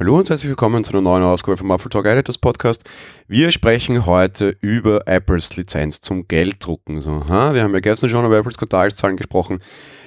[0.00, 2.88] Hallo und herzlich willkommen zu einer neuen Ausgabe vom Apple Talk Editors Podcast.
[3.28, 7.02] Wir sprechen heute über Apples Lizenz zum Gelddrucken.
[7.02, 7.52] So, ha?
[7.52, 9.58] Wir haben ja gestern schon über Apples Quartalszahlen gesprochen.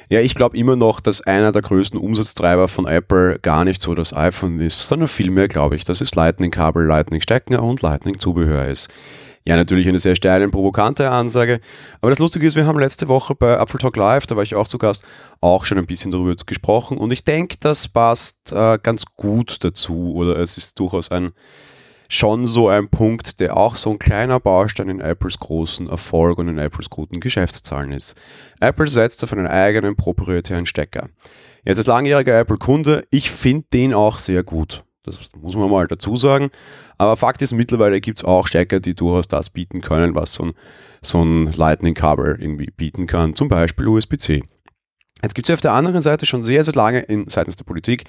[0.09, 3.93] Ja, ich glaube immer noch, dass einer der größten Umsatztreiber von Apple gar nicht so
[3.93, 8.89] das iPhone ist, sondern vielmehr glaube ich, dass es Lightning-Kabel, Lightning-Stecker und Lightning-Zubehör ist.
[9.45, 11.59] Ja, natürlich eine sehr steile und provokante Ansage.
[11.99, 14.55] Aber das Lustige ist, wir haben letzte Woche bei Apple Talk Live, da war ich
[14.55, 15.03] auch zu Gast,
[15.41, 16.97] auch schon ein bisschen darüber gesprochen.
[16.97, 20.13] Und ich denke, das passt äh, ganz gut dazu.
[20.15, 21.31] Oder es ist durchaus ein
[22.13, 26.47] schon so ein Punkt, der auch so ein kleiner Baustein in Apples großen Erfolg und
[26.47, 28.15] in Apples guten Geschäftszahlen ist.
[28.59, 31.09] Apple setzt auf einen eigenen proprietären Stecker.
[31.65, 34.83] Jetzt als langjähriger Apple-Kunde, ich finde den auch sehr gut.
[35.03, 36.49] Das muss man mal dazu sagen.
[36.97, 40.45] Aber Fakt ist, mittlerweile gibt es auch Stecker, die durchaus das bieten können, was so
[40.45, 40.53] ein,
[41.01, 43.35] so ein Lightning-Kabel irgendwie bieten kann.
[43.35, 44.43] Zum Beispiel USB-C.
[45.21, 47.65] Jetzt gibt es ja auf der anderen Seite schon sehr, sehr lange in, seitens der
[47.65, 48.05] Politik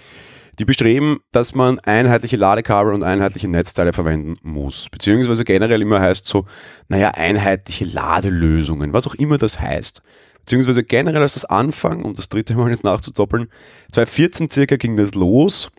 [0.59, 4.89] die bestreben, dass man einheitliche Ladekabel und einheitliche Netzteile verwenden muss.
[4.91, 6.45] Beziehungsweise generell immer heißt so,
[6.89, 10.03] naja, einheitliche Ladelösungen, was auch immer das heißt.
[10.41, 13.49] Beziehungsweise generell als das Anfang, um das dritte Mal jetzt nachzudoppeln,
[13.93, 15.71] 2014 circa ging das los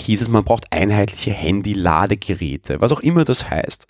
[0.00, 3.86] hieß es, man braucht einheitliche Handy-Ladegeräte, was auch immer das heißt.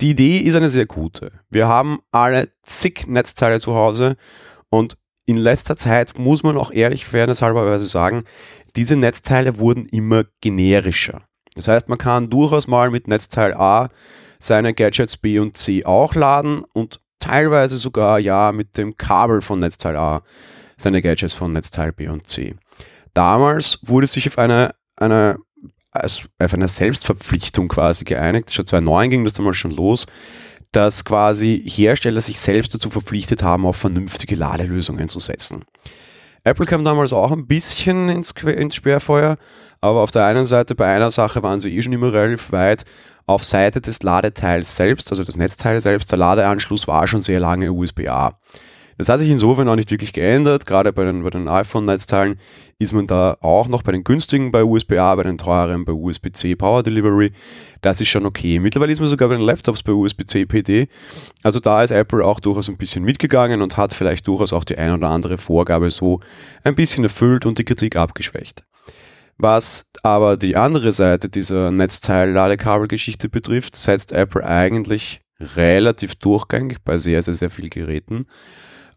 [0.00, 1.32] Die Idee ist eine sehr gute.
[1.50, 4.16] Wir haben alle zig Netzteile zu Hause
[4.70, 8.24] und in letzter Zeit muss man auch ehrlich fairnesshalberweise sagen,
[8.74, 11.22] diese Netzteile wurden immer generischer.
[11.54, 13.90] Das heißt, man kann durchaus mal mit Netzteil A
[14.40, 19.60] seine Gadgets B und C auch laden und teilweise sogar ja mit dem Kabel von
[19.60, 20.22] Netzteil A
[20.76, 22.56] seine Gadgets von Netzteil B und C.
[23.14, 25.38] Damals wurde sich auf eine einer,
[25.90, 28.52] also auf einer Selbstverpflichtung quasi geeinigt.
[28.52, 30.06] Schon 2009 ging das damals schon los,
[30.72, 35.64] dass quasi Hersteller sich selbst dazu verpflichtet haben, auf vernünftige Ladelösungen zu setzen.
[36.44, 39.36] Apple kam damals auch ein bisschen ins, ins Sperrfeuer,
[39.80, 42.84] aber auf der einen Seite bei einer Sache waren sie eh schon immer relativ weit.
[43.26, 47.72] Auf Seite des Ladeteils selbst, also das Netzteil selbst, der Ladeanschluss war schon sehr lange
[47.72, 48.38] USB-A.
[48.98, 50.66] Das hat sich insofern auch nicht wirklich geändert.
[50.66, 52.38] Gerade bei den, bei den iPhone-Netzteilen
[52.78, 56.56] ist man da auch noch bei den günstigen bei USB-A, bei den teureren bei USB-C
[56.56, 57.32] Power Delivery.
[57.80, 58.58] Das ist schon okay.
[58.58, 60.88] Mittlerweile ist man sogar bei den Laptops bei USB-C PD.
[61.42, 64.78] Also da ist Apple auch durchaus ein bisschen mitgegangen und hat vielleicht durchaus auch die
[64.78, 66.20] ein oder andere Vorgabe so
[66.64, 68.64] ein bisschen erfüllt und die Kritik abgeschwächt.
[69.38, 77.22] Was aber die andere Seite dieser Netzteil-Ladekabel-Geschichte betrifft, setzt Apple eigentlich relativ durchgängig bei sehr,
[77.22, 78.26] sehr, sehr vielen Geräten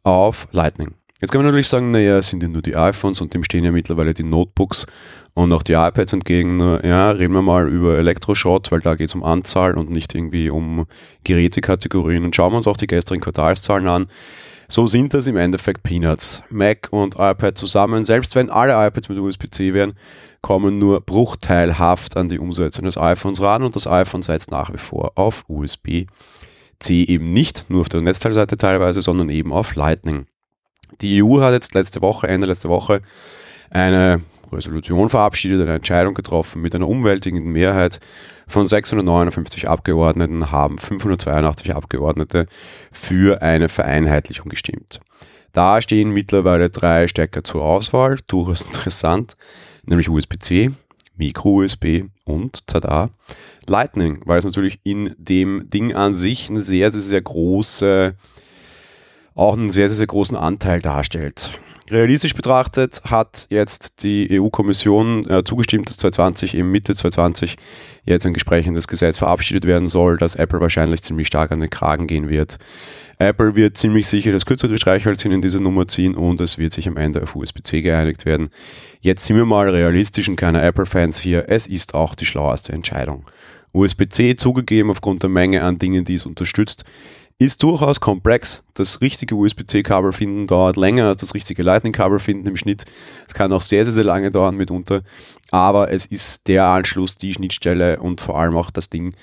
[0.06, 0.94] auf Lightning.
[1.22, 3.64] Jetzt kann man natürlich sagen, naja, es sind ja nur die iPhones und dem stehen
[3.64, 4.86] ja mittlerweile die Notebooks
[5.34, 6.60] und auch die iPads entgegen.
[6.84, 10.50] Ja, reden wir mal über Elektroschrott, weil da geht es um Anzahl und nicht irgendwie
[10.50, 10.86] um
[11.24, 12.26] Gerätekategorien.
[12.26, 14.08] Und schauen wir uns auch die gestrigen Quartalszahlen an.
[14.68, 16.44] So sind das im Endeffekt Peanuts.
[16.50, 19.94] Mac und iPad zusammen, selbst wenn alle iPads mit USB-C wären,
[20.42, 24.78] kommen nur bruchteilhaft an die Umsätze des iPhones ran und das iPhone setzt nach wie
[24.78, 26.08] vor auf USB-C.
[26.80, 30.28] C eben nicht nur auf der Netzteilseite teilweise, sondern eben auf Lightning.
[31.02, 33.02] Die EU hat jetzt letzte Woche, Ende letzte Woche,
[33.70, 34.22] eine
[34.52, 38.00] Resolution verabschiedet, eine Entscheidung getroffen mit einer umwältigenden Mehrheit
[38.48, 42.46] von 659 Abgeordneten haben 582 Abgeordnete
[42.92, 45.02] für eine Vereinheitlichung gestimmt.
[45.52, 49.36] Da stehen mittlerweile drei Stecker zur Auswahl, durchaus interessant,
[49.86, 50.72] nämlich USB-C,
[51.18, 53.10] Micro-USB und tada,
[53.68, 58.14] Lightning, weil es natürlich in dem Ding an sich eine sehr, sehr, sehr große,
[59.34, 61.60] auch einen sehr, sehr, sehr großen Anteil darstellt.
[61.88, 67.58] Realistisch betrachtet hat jetzt die EU-Kommission äh, zugestimmt, dass 2020, im Mitte 2020
[68.06, 72.08] jetzt ein entsprechendes Gesetz verabschiedet werden soll, das Apple wahrscheinlich ziemlich stark an den Kragen
[72.08, 72.58] gehen wird.
[73.20, 76.88] Apple wird ziemlich sicher das kürzere Streichholzchen in dieser Nummer ziehen und es wird sich
[76.88, 78.50] am Ende auf USB-C geeinigt werden.
[79.00, 81.46] Jetzt sind wir mal realistisch und keine Apple-Fans hier.
[81.50, 83.26] Es ist auch die schlaueste Entscheidung.
[83.74, 86.84] USB-C zugegeben aufgrund der Menge an Dingen, die es unterstützt,
[87.38, 88.64] ist durchaus komplex.
[88.76, 92.86] Das richtige USB-C-Kabel finden dauert länger als das richtige Lightning-Kabel finden im Schnitt.
[93.28, 95.02] Es kann auch sehr, sehr, sehr lange dauern mitunter.
[95.52, 99.16] Aber es ist der Anschluss, die Schnittstelle und vor allem auch das Ding,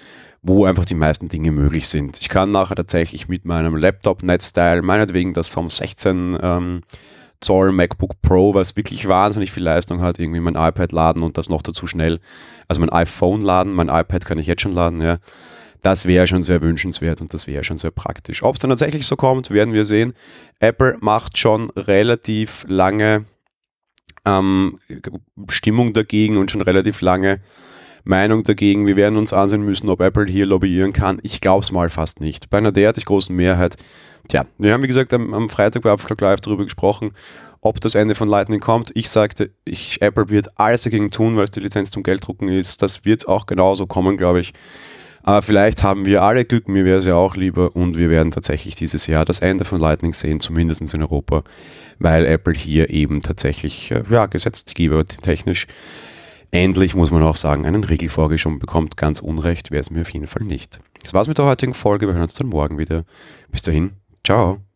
[0.43, 2.19] wo einfach die meisten Dinge möglich sind.
[2.21, 6.81] Ich kann nachher tatsächlich mit meinem Laptop-Netzteil, meinetwegen das vom 16 ähm,
[7.41, 11.49] Zoll MacBook Pro, was wirklich wahnsinnig viel Leistung hat, irgendwie mein iPad laden und das
[11.49, 12.21] noch dazu schnell.
[12.69, 15.19] Also mein iPhone laden, mein iPad kann ich jetzt schon laden, ja.
[15.83, 18.43] Das wäre schon sehr wünschenswert und das wäre schon sehr praktisch.
[18.43, 20.15] Ob es dann tatsächlich so kommt, werden wir sehen.
[20.61, 23.27] Apple macht schon relativ lange
[24.25, 24.77] ähm,
[25.51, 27.41] Stimmung dagegen und schon relativ lange
[28.05, 28.87] Meinung dagegen.
[28.87, 31.19] Wir werden uns ansehen müssen, ob Apple hier lobbyieren kann.
[31.23, 32.49] Ich glaube es mal fast nicht.
[32.51, 33.77] Bei einer derartig großen Mehrheit.
[34.29, 37.13] Tja, wir haben wie gesagt am, am Freitag bei Apple Live darüber gesprochen,
[37.61, 38.93] ob das Ende von Lightning kommt.
[38.95, 42.83] Ich sagte, ich, Apple wird alles dagegen tun, weil es die Lizenz zum Gelddrucken ist.
[42.83, 44.53] Das wird auch genauso kommen, glaube ich.
[45.23, 48.33] Aber vielleicht haben wir alle Glück, mir wäre es ja auch lieber und wir werden
[48.33, 51.45] tatsächlich dieses Jahr das Ende von Lightning sehen, zumindest in Europa,
[51.99, 55.67] weil Apple hier eben tatsächlich, äh, ja, Gesetzgeber technisch
[56.51, 58.97] endlich, muss man auch sagen, einen Riegel vorgeschoben bekommt.
[58.97, 60.81] Ganz unrecht wäre es mir auf jeden Fall nicht.
[61.03, 62.07] Das war's mit der heutigen Folge.
[62.07, 63.05] Wir hören uns dann morgen wieder.
[63.51, 63.93] Bis dahin,
[64.25, 64.72] ciao.